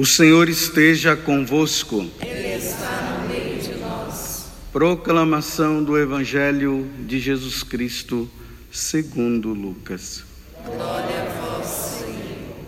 [0.00, 2.10] O Senhor esteja convosco.
[2.22, 4.48] Ele está no meio de nós.
[4.72, 8.26] Proclamação do Evangelho de Jesus Cristo,
[8.72, 10.24] segundo Lucas.
[10.64, 12.64] Glória a vós, Senhor.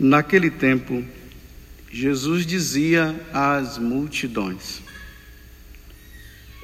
[0.00, 1.04] Naquele tempo,
[1.92, 4.80] Jesus dizia às multidões: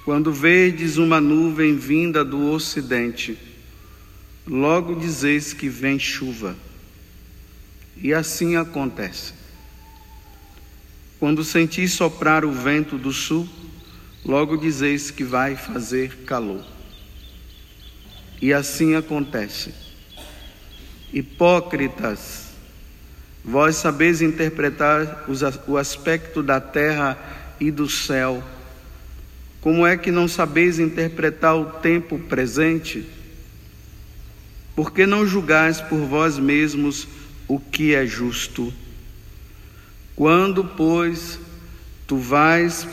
[0.07, 3.50] Quando vedes uma nuvem vinda do ocidente,
[4.47, 6.57] logo dizeis que vem chuva.
[7.97, 9.35] E assim acontece.
[11.19, 13.47] Quando sentis soprar o vento do sul,
[14.25, 16.65] logo dizeis que vai fazer calor.
[18.41, 19.75] E assim acontece.
[21.13, 22.53] Hipócritas,
[23.45, 25.27] vós sabeis interpretar
[25.67, 27.19] o aspecto da terra
[27.61, 28.43] e do céu.
[29.61, 33.07] Como é que não sabeis interpretar o tempo presente?
[34.75, 37.09] Por que não julgais por vós mesmos
[37.49, 38.73] o que é justo?
[40.15, 41.39] Quando, pois,
[42.07, 42.87] tu vais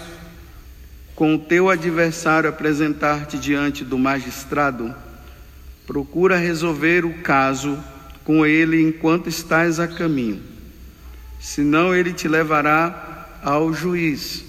[1.16, 4.94] com o teu adversário apresentar-te diante do magistrado,
[5.86, 7.78] procura resolver o caso
[8.24, 10.42] com ele enquanto estás a caminho.
[11.40, 14.44] Senão ele te levará ao juiz.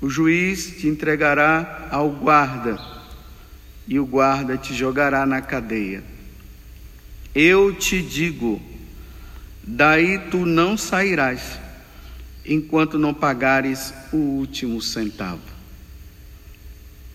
[0.00, 2.91] O juiz te entregará ao guarda
[3.92, 6.02] e o guarda te jogará na cadeia.
[7.34, 8.58] Eu te digo,
[9.62, 11.58] daí tu não sairás,
[12.42, 15.42] enquanto não pagares o último centavo.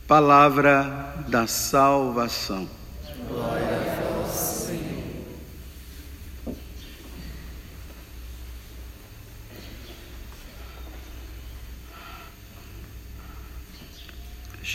[0.08, 2.70] Palavra da salvação.
[3.28, 4.07] Glória a vós,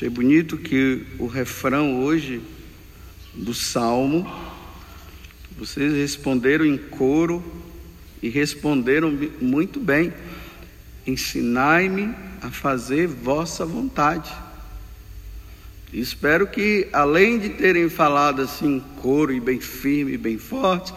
[0.03, 2.42] Achei bonito que o refrão hoje
[3.33, 4.29] do salmo,
[5.57, 7.40] vocês responderam em coro
[8.20, 10.13] e responderam muito bem.
[11.07, 14.29] Ensinai-me a fazer vossa vontade.
[15.92, 20.92] Espero que, além de terem falado assim em coro e bem firme, bem forte,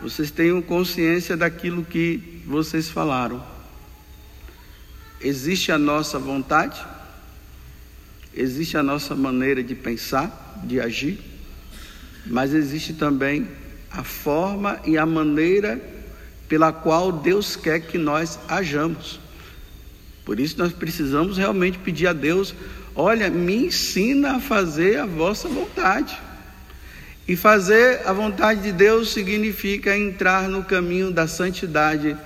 [0.00, 3.40] vocês tenham consciência daquilo que vocês falaram.
[5.20, 6.84] Existe a nossa vontade?
[8.34, 11.18] Existe a nossa maneira de pensar, de agir,
[12.26, 13.46] mas existe também
[13.90, 15.80] a forma e a maneira
[16.48, 19.20] pela qual Deus quer que nós hajamos.
[20.24, 22.54] Por isso nós precisamos realmente pedir a Deus:
[22.94, 26.18] olha, me ensina a fazer a vossa vontade.
[27.26, 32.16] E fazer a vontade de Deus significa entrar no caminho da santidade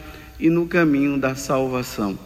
[0.41, 2.19] e no caminho da salvação.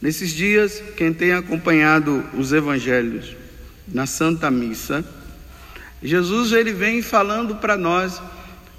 [0.00, 3.36] Nesses dias, quem tem acompanhado os evangelhos
[3.86, 5.04] na Santa Missa,
[6.00, 8.22] Jesus ele vem falando para nós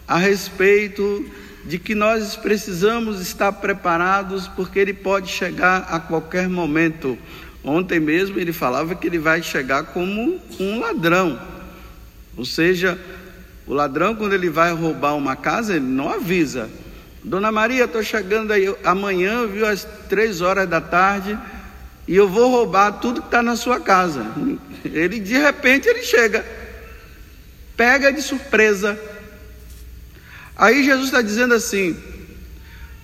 [0.07, 1.29] a respeito
[1.65, 7.17] de que nós precisamos estar preparados porque ele pode chegar a qualquer momento.
[7.63, 11.37] Ontem mesmo ele falava que ele vai chegar como um ladrão.
[12.37, 12.97] Ou seja,
[13.67, 16.69] o ladrão quando ele vai roubar uma casa, ele não avisa.
[17.23, 21.37] Dona Maria, estou chegando aí amanhã, viu, às três horas da tarde,
[22.07, 24.25] e eu vou roubar tudo que está na sua casa.
[24.85, 26.45] Ele, de repente, ele chega,
[27.75, 28.99] pega de surpresa.
[30.55, 31.97] Aí Jesus está dizendo assim,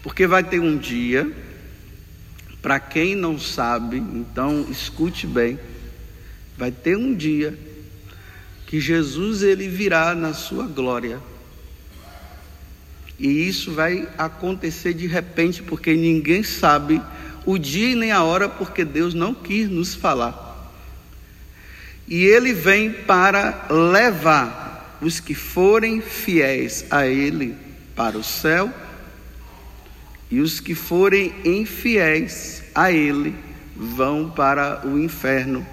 [0.02, 1.30] porque vai ter um dia,
[2.62, 5.60] para quem não sabe, então escute bem,
[6.58, 7.58] vai ter um dia
[8.66, 11.20] que Jesus ele virá na sua glória
[13.20, 17.02] e isso vai acontecer de repente, porque ninguém sabe
[17.46, 20.74] o dia nem a hora, porque Deus não quis nos falar.
[22.08, 27.56] E Ele vem para levar os que forem fiéis a Ele
[27.96, 28.72] para o céu,
[30.30, 33.34] e os que forem infiéis a Ele
[33.76, 35.66] vão para o inferno.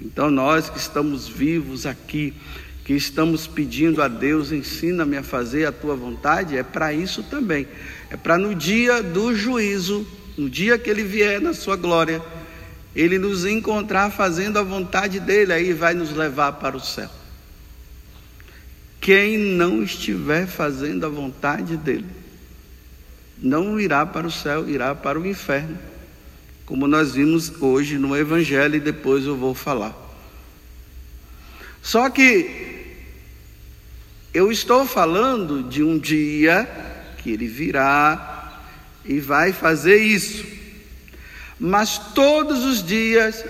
[0.00, 2.34] Então, nós que estamos vivos aqui,
[2.84, 7.66] que estamos pedindo a Deus, ensina-me a fazer a tua vontade, é para isso também.
[8.10, 10.06] É para no dia do juízo,
[10.36, 12.20] no dia que ele vier na sua glória,
[12.94, 17.08] ele nos encontrar fazendo a vontade dele, aí vai nos levar para o céu.
[19.00, 22.06] Quem não estiver fazendo a vontade dele,
[23.38, 25.78] não irá para o céu, irá para o inferno.
[26.66, 29.96] Como nós vimos hoje no Evangelho, e depois eu vou falar.
[31.82, 32.71] Só que
[34.32, 36.68] eu estou falando de um dia
[37.18, 38.60] que ele virá
[39.04, 40.44] e vai fazer isso.
[41.58, 43.44] Mas todos os dias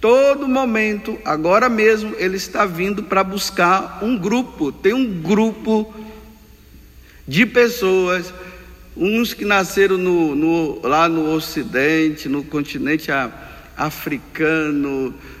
[0.00, 4.70] Todo momento, agora mesmo, ele está vindo para buscar um grupo.
[4.70, 5.92] Tem um grupo
[7.26, 8.32] de pessoas,
[8.96, 13.47] uns que nasceram no, no, lá no Ocidente, no continente africano,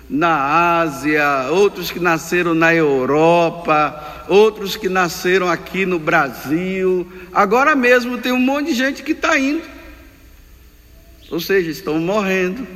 [0.08, 7.06] na Ásia, outros que nasceram na Europa, outros que nasceram aqui no Brasil.
[7.32, 9.62] Agora mesmo tem um monte de gente que está indo,
[11.30, 12.66] ou seja, estão morrendo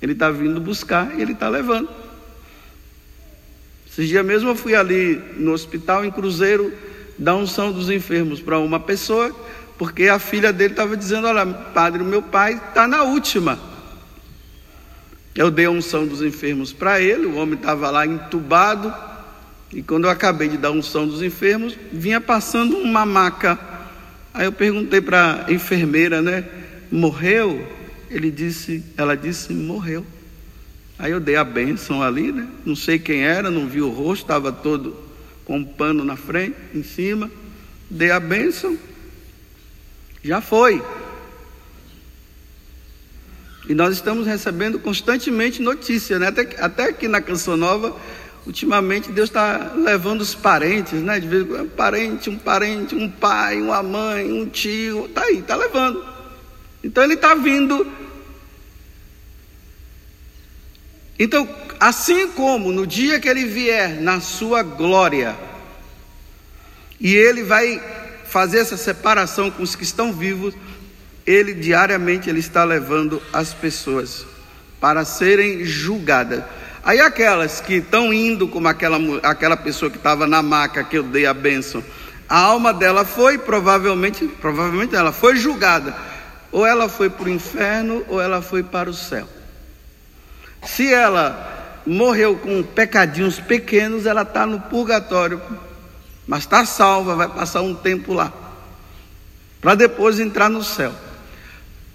[0.00, 1.88] ele está vindo buscar e ele está levando.
[3.90, 6.72] Esses dias mesmo eu fui ali no hospital em Cruzeiro
[7.18, 9.34] dar unção dos enfermos para uma pessoa,
[9.76, 13.58] porque a filha dele estava dizendo: Olha, padre, meu pai está na última.
[15.40, 18.92] Eu dei a unção dos enfermos para ele, o homem estava lá entubado,
[19.72, 23.58] e quando eu acabei de dar a unção dos enfermos, vinha passando uma maca.
[24.34, 26.44] Aí eu perguntei para a enfermeira, né?
[26.92, 27.66] Morreu?
[28.10, 30.04] Ele disse, ela disse, morreu.
[30.98, 32.46] Aí eu dei a bênção ali, né?
[32.62, 34.94] Não sei quem era, não vi o rosto, estava todo
[35.46, 37.30] com um pano na frente, em cima.
[37.88, 38.76] Dei a bênção.
[40.22, 40.82] Já foi.
[43.68, 46.28] E nós estamos recebendo constantemente notícias, né?
[46.28, 47.96] Até, até aqui na Canção Nova,
[48.46, 51.20] ultimamente Deus está levando os parentes, né?
[51.20, 55.22] De vez em quando, um parente, um parente, um pai, uma mãe, um tio, tá
[55.22, 56.04] aí, tá levando.
[56.82, 57.86] Então ele está vindo.
[61.18, 61.46] Então,
[61.78, 65.36] assim como no dia que ele vier na sua glória,
[66.98, 67.82] e ele vai
[68.24, 70.54] fazer essa separação com os que estão vivos,
[71.30, 74.26] ele diariamente ele está levando as pessoas
[74.80, 76.42] para serem julgadas.
[76.82, 81.02] Aí aquelas que estão indo como aquela, aquela pessoa que estava na maca que eu
[81.02, 81.84] dei a bênção,
[82.28, 85.94] a alma dela foi provavelmente, provavelmente ela foi julgada
[86.50, 89.28] ou ela foi para o inferno ou ela foi para o céu.
[90.64, 95.40] Se ela morreu com pecadinhos pequenos, ela está no purgatório,
[96.26, 98.32] mas está salva, vai passar um tempo lá,
[99.60, 100.92] para depois entrar no céu.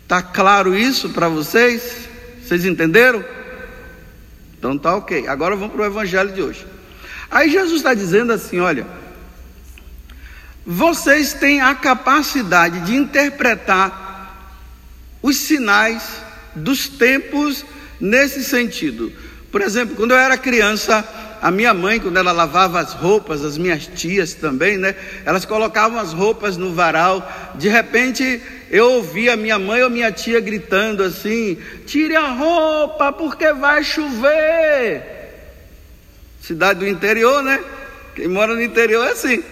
[0.06, 2.07] Está claro isso para vocês?
[2.40, 3.25] Vocês entenderam?
[4.56, 5.28] Então tá ok.
[5.28, 6.63] Agora vamos para o evangelho de hoje.
[7.31, 8.86] Aí Jesus está dizendo assim: olha,
[10.63, 14.54] vocês têm a capacidade de interpretar
[15.24, 16.22] os sinais
[16.56, 17.66] dos tempos
[18.00, 19.12] nesse sentido.
[19.51, 21.04] Por exemplo, quando eu era criança,
[21.42, 24.96] a minha mãe, quando ela lavava as roupas, as minhas tias também, né?
[25.25, 27.54] Elas colocavam as roupas no varal.
[27.56, 28.42] De repente,
[28.75, 35.01] eu ouvia minha mãe ou minha tia gritando assim: tire a roupa porque vai chover.
[36.42, 37.63] Cidade do interior, né?
[38.16, 39.44] Quem mora no interior é assim.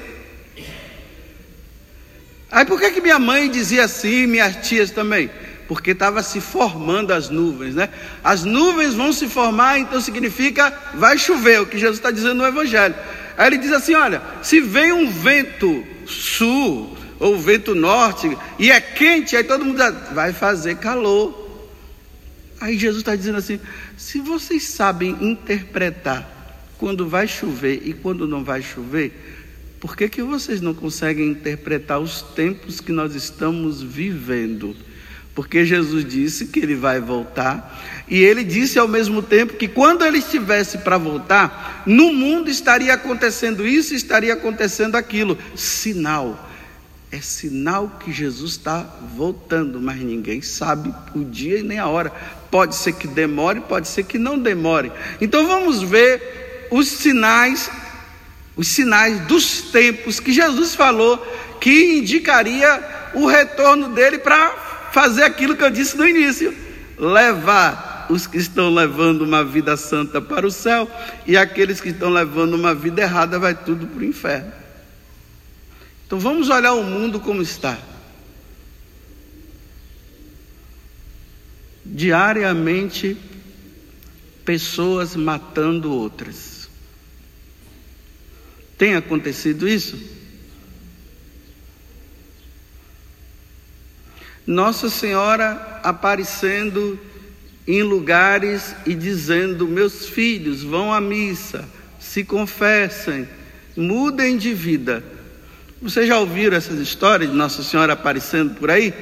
[2.52, 5.30] Aí por que, que minha mãe dizia assim, minhas tias também?
[5.68, 7.90] porque estava se formando as nuvens, né?
[8.24, 12.46] As nuvens vão se formar, então significa vai chover, o que Jesus está dizendo no
[12.46, 12.94] Evangelho.
[13.38, 18.82] Aí ele diz assim: olha, se vem um vento sul ou vento norte e é
[18.82, 19.82] quente, aí todo mundo
[20.14, 21.42] vai fazer calor.
[22.60, 23.60] Aí Jesus está dizendo assim:
[23.98, 26.30] se vocês sabem interpretar
[26.78, 29.14] quando vai chover e quando não vai chover,
[29.80, 34.76] por que, que vocês não conseguem interpretar os tempos que nós estamos vivendo?
[35.34, 40.06] Porque Jesus disse que ele vai voltar, e ele disse ao mesmo tempo que quando
[40.06, 45.38] ele estivesse para voltar, no mundo estaria acontecendo isso, estaria acontecendo aquilo.
[45.56, 46.53] Sinal.
[47.14, 48.84] É sinal que Jesus está
[49.16, 52.12] voltando, mas ninguém sabe o dia nem a hora.
[52.50, 54.92] Pode ser que demore, pode ser que não demore.
[55.22, 57.70] Então vamos ver os sinais,
[58.56, 61.20] os sinais dos tempos que Jesus falou
[61.62, 66.52] que indicaria o retorno dele para fazer aquilo que eu disse no início:
[66.98, 70.90] levar os que estão levando uma vida santa para o céu
[71.28, 74.63] e aqueles que estão levando uma vida errada vai tudo para o inferno.
[76.14, 77.76] Então vamos olhar o mundo como está.
[81.84, 83.18] Diariamente,
[84.46, 86.70] pessoas matando outras.
[88.78, 90.00] Tem acontecido isso?
[94.46, 97.00] Nossa Senhora aparecendo
[97.66, 101.68] em lugares e dizendo: Meus filhos, vão à missa,
[102.00, 103.28] se confessem,
[103.76, 105.23] mudem de vida.
[105.84, 108.94] Vocês já ouviram essas histórias de Nossa Senhora aparecendo por aí?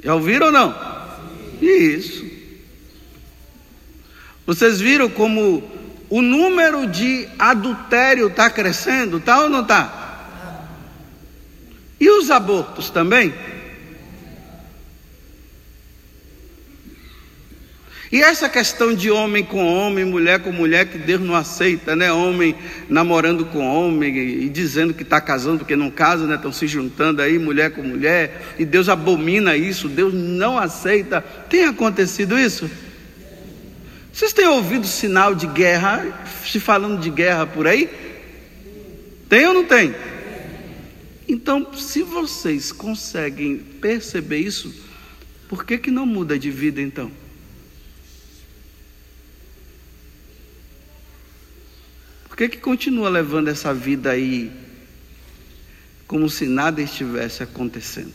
[0.00, 0.72] Já ouviram ou não?
[1.60, 2.24] Isso.
[4.46, 5.68] Vocês viram como
[6.08, 10.28] o número de adultério está crescendo, tá ou não está?
[11.98, 13.34] E os abortos também?
[18.10, 22.12] E essa questão de homem com homem, mulher com mulher, que Deus não aceita, né?
[22.12, 22.54] Homem
[22.88, 26.36] namorando com homem e dizendo que está casando porque não casa, né?
[26.36, 31.20] Estão se juntando aí, mulher com mulher, e Deus abomina isso, Deus não aceita.
[31.20, 32.70] Tem acontecido isso?
[34.12, 37.90] Vocês têm ouvido sinal de guerra, se falando de guerra por aí?
[39.28, 39.94] Tem ou não tem?
[41.28, 44.72] Então, se vocês conseguem perceber isso,
[45.48, 47.10] por que, que não muda de vida então?
[52.36, 54.52] Por que, que continua levando essa vida aí
[56.06, 58.12] como se nada estivesse acontecendo?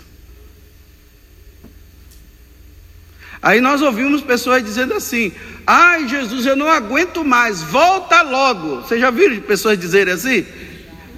[3.42, 5.32] Aí nós ouvimos pessoas dizendo assim:
[5.66, 8.82] Ai, Jesus, eu não aguento mais, volta logo.
[8.82, 10.46] Vocês já viram pessoas dizerem assim?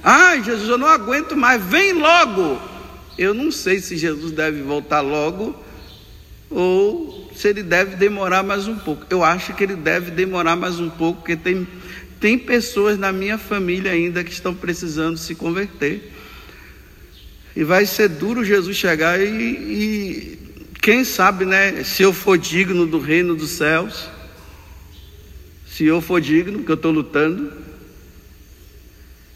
[0.02, 2.58] Ai, Jesus, eu não aguento mais, vem logo.
[3.18, 5.54] Eu não sei se Jesus deve voltar logo
[6.50, 9.06] ou se ele deve demorar mais um pouco.
[9.10, 11.68] Eu acho que ele deve demorar mais um pouco, porque tem
[12.24, 16.10] tem pessoas na minha família ainda que estão precisando se converter.
[17.53, 20.39] E vai ser duro Jesus chegar e, e
[20.82, 21.84] quem sabe, né?
[21.84, 24.08] Se eu for digno do reino dos céus,
[25.68, 27.51] se eu for digno, que eu estou lutando,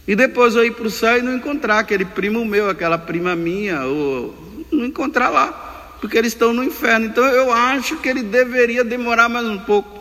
[0.07, 3.35] e depois eu ir para o céu e não encontrar aquele primo meu, aquela prima
[3.35, 7.07] minha, ou não encontrar lá, porque eles estão no inferno.
[7.07, 9.96] Então eu acho que ele deveria demorar mais um pouco.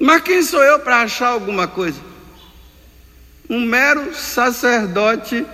[0.00, 2.00] Mas quem sou eu para achar alguma coisa?
[3.50, 5.46] Um mero sacerdote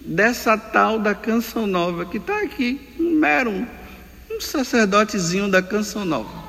[0.00, 6.40] dessa tal da canção nova que está aqui, um mero, um, sacerdotezinho da canção nova.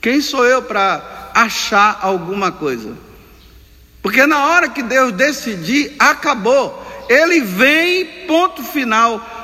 [0.00, 2.96] Quem sou eu para achar alguma coisa?
[4.00, 6.86] Porque na hora que Deus decidir, acabou.
[7.10, 9.37] Ele vem, ponto final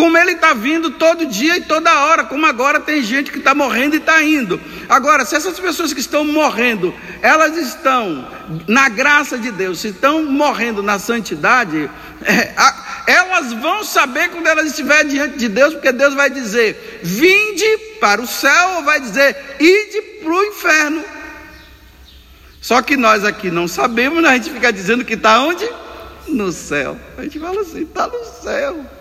[0.00, 3.54] como ele está vindo todo dia e toda hora, como agora tem gente que está
[3.54, 4.58] morrendo e está indo.
[4.88, 8.26] Agora, se essas pessoas que estão morrendo, elas estão
[8.66, 11.90] na graça de Deus, se estão morrendo na santidade,
[12.24, 17.00] é, a, elas vão saber quando elas estiverem diante de Deus, porque Deus vai dizer:
[17.02, 21.04] vinde para o céu, ou vai dizer: ide para o inferno.
[22.62, 24.30] Só que nós aqui não sabemos, né?
[24.30, 25.68] a gente fica dizendo que está onde?
[26.26, 26.98] No céu.
[27.18, 28.99] A gente fala assim: está no céu.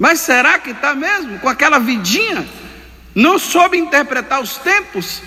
[0.00, 1.38] Mas será que está mesmo?
[1.40, 2.48] Com aquela vidinha?
[3.14, 5.20] Não soube interpretar os tempos?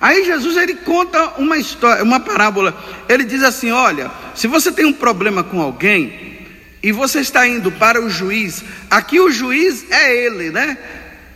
[0.00, 2.74] Aí Jesus ele conta uma história, uma parábola.
[3.10, 6.46] Ele diz assim: Olha, se você tem um problema com alguém
[6.82, 10.78] e você está indo para o juiz, aqui o juiz é ele, né?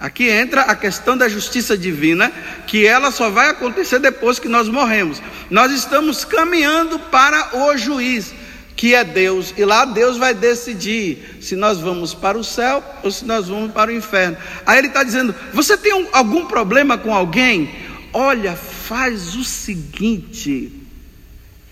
[0.00, 2.33] Aqui entra a questão da justiça divina,
[2.66, 5.21] que ela só vai acontecer depois que nós morremos.
[5.50, 8.33] Nós estamos caminhando para o juiz
[8.79, 13.11] que é Deus, e lá Deus vai decidir se nós vamos para o céu ou
[13.11, 14.37] se nós vamos para o inferno.
[14.65, 17.75] Aí ele está dizendo: você tem um, algum problema com alguém?
[18.13, 20.73] Olha, faz o seguinte,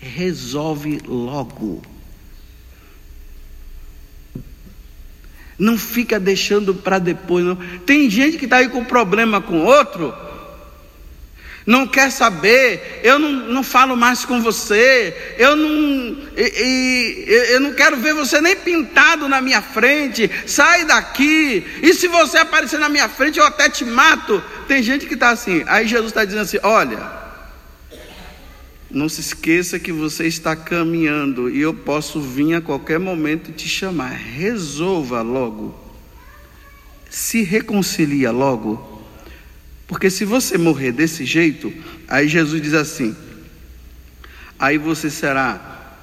[0.01, 1.81] resolve logo.
[5.57, 7.55] Não fica deixando para depois, não.
[7.85, 10.13] Tem gente que está aí com problema com outro
[11.67, 17.59] não quer saber, eu não, não falo mais com você, eu não, e, e, eu
[17.59, 22.79] não quero ver você nem pintado na minha frente, sai daqui, e se você aparecer
[22.79, 24.41] na minha frente eu até te mato.
[24.65, 27.11] Tem gente que está assim, aí Jesus está dizendo assim: olha,
[28.89, 33.67] não se esqueça que você está caminhando e eu posso vir a qualquer momento te
[33.67, 35.77] chamar, resolva logo,
[37.09, 38.96] se reconcilia logo
[39.87, 41.73] porque se você morrer desse jeito,
[42.07, 43.15] aí Jesus diz assim:
[44.59, 45.95] aí você será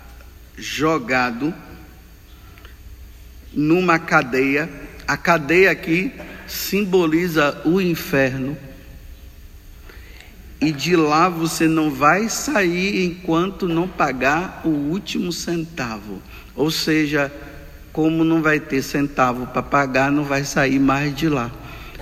[0.56, 1.54] jogado
[3.52, 4.70] numa cadeia.
[5.06, 6.10] A cadeia aqui
[6.48, 8.56] simboliza o inferno.
[10.62, 16.22] E de lá você não vai sair enquanto não pagar o último centavo.
[16.56, 17.30] Ou seja,
[17.92, 21.52] como não vai ter centavo para pagar, não vai sair mais de lá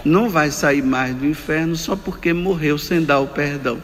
[0.05, 3.83] não vai sair mais do inferno só porque morreu sem dar o perdão.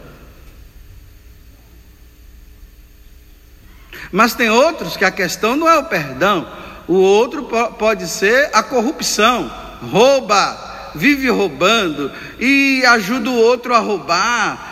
[4.10, 6.48] Mas tem outros que a questão não é o perdão,
[6.86, 7.44] o outro
[7.78, 9.50] pode ser a corrupção,
[9.90, 12.10] rouba, vive roubando
[12.40, 14.68] e ajuda o outro a roubar,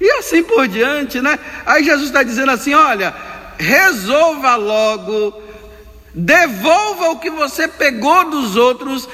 [0.00, 1.38] e assim por diante, né?
[1.66, 3.14] Aí Jesus está dizendo assim: olha,
[3.58, 5.42] resolva logo,
[6.14, 9.08] devolva o que você pegou dos outros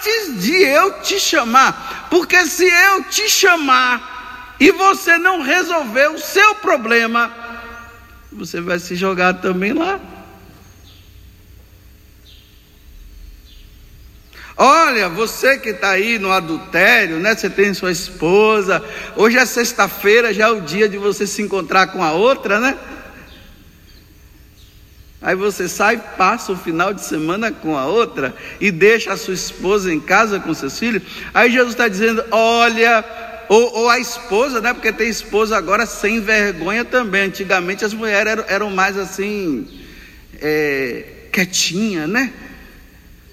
[0.00, 6.18] antes de eu te chamar, porque se eu te chamar, e você não resolver o
[6.18, 7.30] seu problema,
[8.32, 10.00] você vai se jogar também lá.
[14.56, 17.34] Olha, você que está aí no adultério, né?
[17.34, 18.84] Você tem sua esposa.
[19.16, 22.76] Hoje é sexta-feira, já é o dia de você se encontrar com a outra, né?
[25.22, 29.34] Aí você sai, passa o final de semana com a outra e deixa a sua
[29.34, 31.02] esposa em casa com seus filhos.
[31.34, 33.04] Aí Jesus está dizendo: olha,
[33.48, 34.72] ou, ou, a esposa, né?
[34.72, 37.22] Porque tem esposa agora sem vergonha também.
[37.22, 39.68] Antigamente as mulheres eram, eram mais assim,
[40.40, 42.32] é, quietinha, né?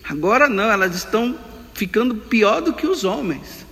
[0.04, 1.38] Agora não, elas estão
[1.74, 3.67] ficando pior do que os homens.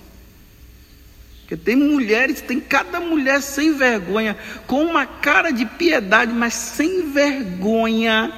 [1.46, 4.36] Porque tem mulheres, tem cada mulher sem vergonha,
[4.66, 8.32] com uma cara de piedade, mas sem vergonha,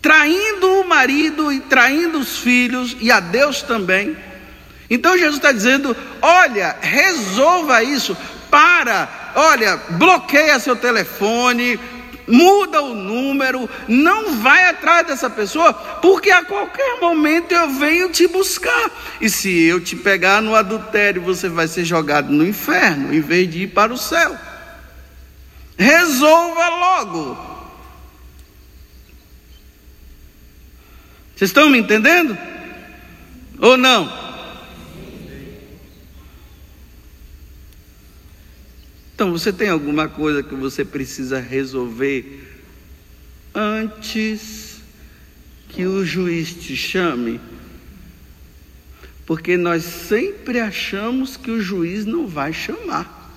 [0.00, 4.16] traindo o marido e traindo os filhos e a Deus também.
[4.88, 8.16] Então Jesus está dizendo: olha, resolva isso,
[8.48, 11.80] para, olha, bloqueia seu telefone,
[12.32, 18.26] muda o número, não vai atrás dessa pessoa, porque a qualquer momento eu venho te
[18.26, 18.90] buscar.
[19.20, 23.50] E se eu te pegar no adultério, você vai ser jogado no inferno, em vez
[23.50, 24.34] de ir para o céu.
[25.76, 27.52] Resolva logo.
[31.36, 32.36] Vocês estão me entendendo?
[33.58, 34.21] Ou não?
[39.22, 42.42] Então, você tem alguma coisa que você precisa resolver
[43.54, 44.80] antes
[45.68, 47.40] que o juiz te chame?
[49.24, 53.32] Porque nós sempre achamos que o juiz não vai chamar.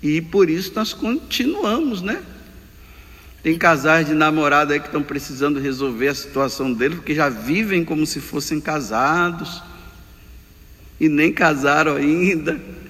[0.00, 2.22] E por isso nós continuamos, né?
[3.42, 7.84] Tem casais de namorada aí que estão precisando resolver a situação deles, porque já vivem
[7.84, 9.60] como se fossem casados
[11.00, 12.85] e nem casaram ainda.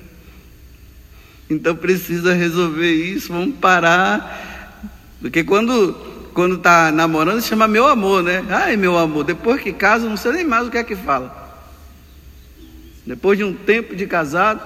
[1.48, 4.80] Então precisa resolver isso, vamos parar.
[5.20, 5.94] Porque quando
[6.36, 8.44] quando está namorando, chama meu amor, né?
[8.50, 11.46] Ai, meu amor, depois que casa, não sei nem mais o que é que fala.
[13.06, 14.60] Depois de um tempo de casado,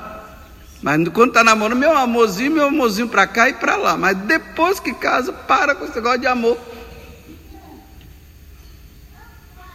[0.82, 3.96] mas quando está namorando, meu amorzinho, meu amorzinho para cá e para lá.
[3.96, 6.58] Mas depois que casa, para com esse negócio de amor.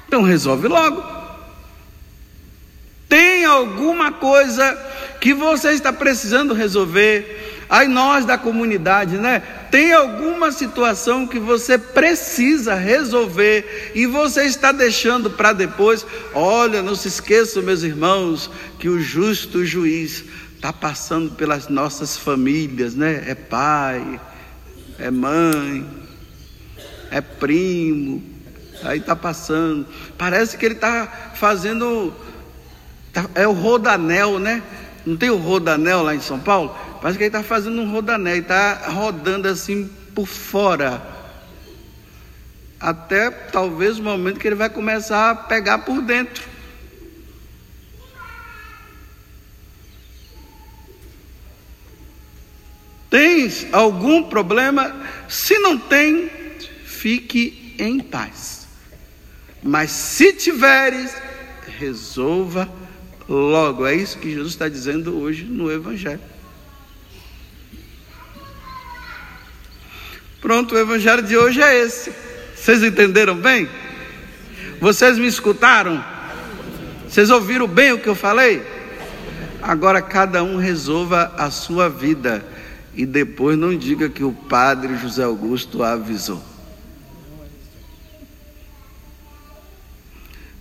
[0.08, 1.02] Então resolve logo.
[3.08, 4.74] Tem alguma coisa
[5.20, 7.66] que você está precisando resolver.
[7.68, 9.42] Aí nós da comunidade, né?
[9.72, 16.06] Tem alguma situação que você precisa resolver e você está deixando para depois.
[16.34, 20.24] Olha, não se esqueçam, meus irmãos, que o justo juiz
[20.56, 23.24] está passando pelas nossas famílias, né?
[23.28, 24.20] É pai,
[25.00, 25.86] é mãe,
[27.12, 28.24] é primo,
[28.84, 29.86] aí está passando.
[30.18, 32.14] Parece que ele está fazendo,
[33.12, 34.62] tá, é o rodanel, né?
[35.06, 36.76] Não tem o rodanel lá em São Paulo?
[37.02, 41.02] Parece que ele está fazendo um rodanel, está rodando assim por fora.
[42.80, 46.44] Até talvez o momento que ele vai começar a pegar por dentro.
[53.10, 54.94] Tens algum problema?
[55.30, 56.30] Se não tem,
[56.86, 58.68] fique em paz.
[59.62, 61.16] Mas se tiveres,
[61.80, 62.70] resolva
[63.28, 63.86] logo.
[63.86, 66.22] É isso que Jesus está dizendo hoje no Evangelho.
[70.42, 72.12] Pronto, o Evangelho de hoje é esse.
[72.56, 73.68] Vocês entenderam bem?
[74.80, 76.04] Vocês me escutaram?
[77.08, 78.62] Vocês ouviram bem o que eu falei?
[79.62, 82.46] Agora cada um resolva a sua vida
[82.96, 86.55] e depois não diga que o padre José Augusto avisou.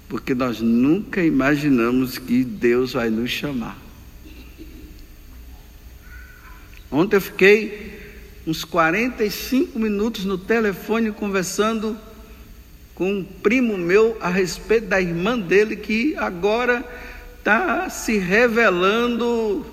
[0.08, 3.76] Porque nós nunca imaginamos que Deus vai nos chamar.
[6.90, 8.00] Ontem eu fiquei
[8.46, 11.96] uns 45 minutos no telefone conversando
[12.94, 16.84] com um primo meu a respeito da irmã dele que agora
[17.38, 19.66] está se revelando,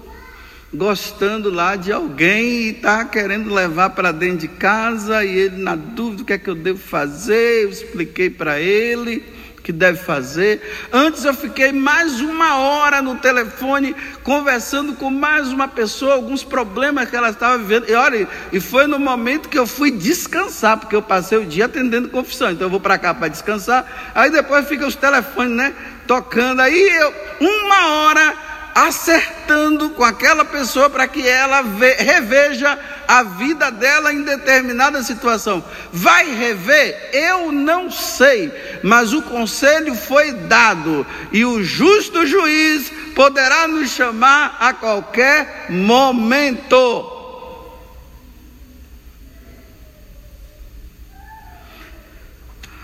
[0.73, 5.75] gostando lá de alguém e está querendo levar para dentro de casa e ele na
[5.75, 9.23] dúvida o que é que eu devo fazer, eu expliquei para ele
[9.63, 10.61] que deve fazer.
[10.91, 17.09] Antes eu fiquei mais uma hora no telefone conversando com mais uma pessoa, alguns problemas
[17.09, 17.89] que ela estava vivendo.
[17.89, 21.65] E olha, e foi no momento que eu fui descansar, porque eu passei o dia
[21.65, 22.51] atendendo confissão.
[22.51, 24.11] Então eu vou para cá para descansar.
[24.15, 25.73] Aí depois fica os telefones, né,
[26.07, 26.61] tocando.
[26.61, 33.71] Aí eu uma hora acertando com aquela pessoa para que ela ve, reveja a vida
[33.71, 35.63] dela em determinada situação.
[35.91, 37.09] Vai rever?
[37.13, 38.51] Eu não sei,
[38.83, 47.19] mas o conselho foi dado e o justo juiz poderá nos chamar a qualquer momento.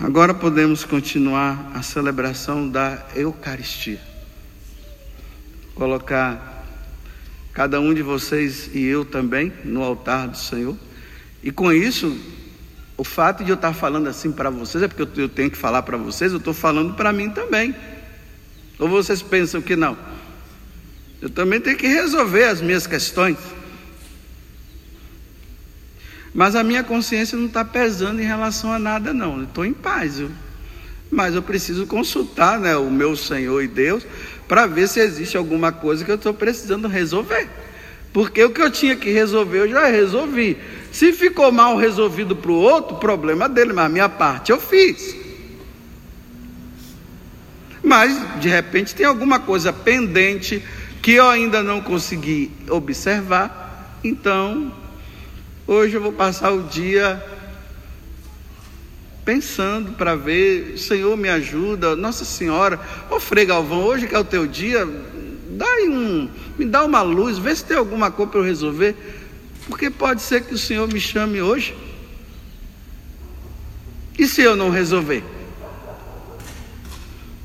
[0.00, 4.07] Agora podemos continuar a celebração da Eucaristia.
[5.78, 6.66] Colocar
[7.52, 10.76] cada um de vocês e eu também no altar do Senhor.
[11.40, 12.18] E com isso,
[12.96, 15.82] o fato de eu estar falando assim para vocês é porque eu tenho que falar
[15.82, 17.72] para vocês, eu estou falando para mim também.
[18.76, 19.96] Ou vocês pensam que não?
[21.22, 23.38] Eu também tenho que resolver as minhas questões.
[26.34, 29.44] Mas a minha consciência não está pesando em relação a nada, não.
[29.44, 30.18] Estou em paz.
[30.18, 30.30] Eu.
[31.08, 34.04] Mas eu preciso consultar né, o meu Senhor e Deus
[34.48, 37.48] para ver se existe alguma coisa que eu estou precisando resolver.
[38.12, 40.56] Porque o que eu tinha que resolver, eu já resolvi.
[40.90, 45.14] Se ficou mal resolvido para o outro, problema dele, mas a minha parte eu fiz.
[47.82, 50.62] Mas, de repente, tem alguma coisa pendente
[51.02, 54.72] que eu ainda não consegui observar, então
[55.70, 57.22] Hoje eu vou passar o dia
[59.28, 64.24] pensando para ver, Senhor me ajuda, Nossa Senhora, ô Frei Galvão, hoje que é o
[64.24, 64.88] teu dia,
[65.50, 68.96] dá um, me dá uma luz, vê se tem alguma coisa para eu resolver,
[69.66, 71.76] porque pode ser que o Senhor me chame hoje.
[74.18, 75.22] E se eu não resolver?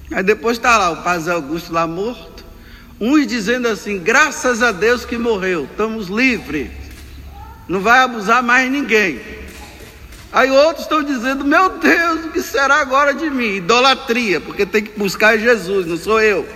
[0.09, 2.45] Aí depois está lá o Paz Augusto lá morto,
[2.97, 6.71] uns dizendo assim, graças a Deus que morreu, estamos livres
[7.67, 9.42] não vai abusar mais ninguém.
[10.33, 13.57] Aí outros estão dizendo: Meu Deus, o que será agora de mim?
[13.57, 16.49] Idolatria, porque tem que buscar Jesus, não sou eu.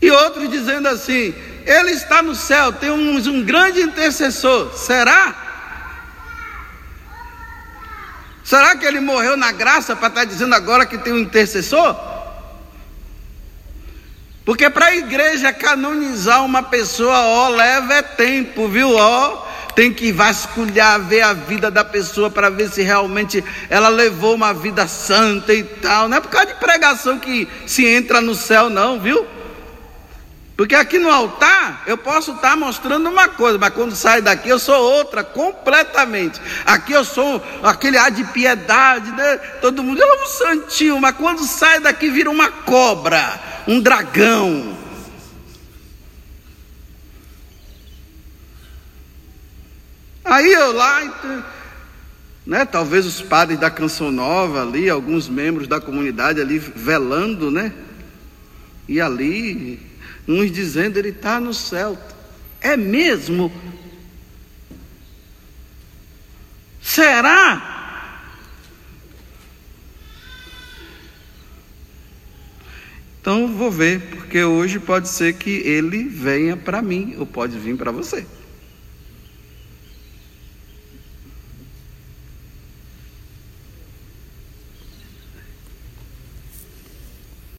[0.00, 1.34] E outros dizendo assim:
[1.66, 4.72] Ele está no céu, tem um, um grande intercessor.
[4.74, 5.44] Será?
[8.42, 12.07] Será que ele morreu na graça para estar dizendo agora que tem um intercessor?
[14.48, 18.94] Porque para a igreja canonizar uma pessoa, ó, leva é tempo, viu?
[18.96, 24.34] Ó, tem que vasculhar, ver a vida da pessoa para ver se realmente ela levou
[24.34, 26.08] uma vida santa e tal.
[26.08, 29.26] Não é por causa de pregação que se entra no céu, não, viu?
[30.58, 34.58] Porque aqui no altar eu posso estar mostrando uma coisa, mas quando sai daqui eu
[34.58, 36.40] sou outra completamente.
[36.66, 39.36] Aqui eu sou aquele ar de piedade, né?
[39.60, 44.76] Todo mundo é um santinho, mas quando sai daqui vira uma cobra um dragão.
[50.24, 51.44] Aí eu lá,
[52.44, 57.72] né, talvez os padres da Canção Nova ali, alguns membros da comunidade ali velando, né?
[58.88, 59.87] E ali,
[60.28, 61.98] uns dizendo, ele está no céu.
[62.60, 63.50] É mesmo?
[66.82, 67.76] Será?
[73.20, 77.76] Então vou ver, porque hoje pode ser que ele venha para mim, ou pode vir
[77.76, 78.26] para você.